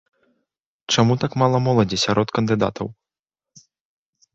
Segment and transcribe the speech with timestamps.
[0.95, 2.95] Чаму так мала моладзі сярод кандыдатаў?